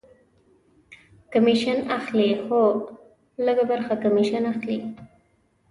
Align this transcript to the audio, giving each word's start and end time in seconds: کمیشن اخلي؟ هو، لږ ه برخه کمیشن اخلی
کمیشن 1.33 1.77
اخلي؟ 1.97 2.29
هو، 2.45 2.61
لږ 3.45 3.57
ه 3.61 3.63
برخه 3.71 3.93
کمیشن 4.03 4.43
اخلی 4.53 4.77